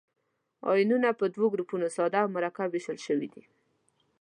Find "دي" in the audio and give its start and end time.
3.33-3.43